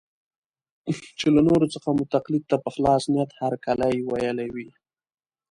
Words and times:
چې 1.19 1.27
له 1.35 1.41
نورو 1.47 1.67
څخه 1.73 1.89
مو 1.95 2.03
تقلید 2.15 2.43
ته 2.51 2.57
په 2.63 2.69
خلاص 2.75 3.03
نیت 3.13 3.29
هرکلی 3.41 3.95
ویلی 4.09 4.47
وي. 4.55 4.69